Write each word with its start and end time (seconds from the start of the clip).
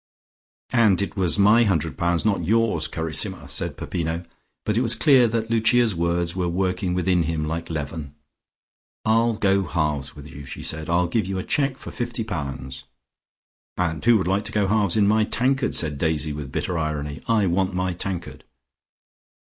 "And 0.73 0.99
it 0.99 1.15
was 1.15 1.37
my 1.37 1.63
hundred 1.63 1.95
pounds, 1.95 2.25
not 2.25 2.43
yours, 2.43 2.87
carissima," 2.87 3.47
said 3.47 3.77
Peppino. 3.77 4.23
But 4.65 4.75
it 4.75 4.81
was 4.81 4.95
clear 4.95 5.27
that 5.27 5.51
Lucia's 5.51 5.93
words 5.93 6.35
were 6.35 6.47
working 6.47 6.95
within 6.95 7.21
him 7.21 7.45
like 7.45 7.69
leaven. 7.69 8.15
"I'll 9.05 9.35
go 9.35 9.61
halves 9.61 10.15
with 10.15 10.27
you," 10.27 10.43
she 10.43 10.63
said. 10.63 10.89
"I'll 10.89 11.05
give 11.05 11.27
you 11.27 11.37
a 11.37 11.43
cheque 11.43 11.77
for 11.77 11.91
fifty 11.91 12.23
pounds." 12.23 12.85
"And 13.77 14.03
who 14.03 14.17
would 14.17 14.27
like 14.27 14.45
to 14.45 14.51
go 14.51 14.65
halves 14.65 14.97
in 14.97 15.05
my 15.07 15.23
tankard?" 15.23 15.75
said 15.75 15.99
Daisy 15.99 16.33
with 16.33 16.51
bitter 16.51 16.79
irony. 16.79 17.21
"I 17.27 17.45
want 17.45 17.75
my 17.75 17.93
tankard." 17.93 18.43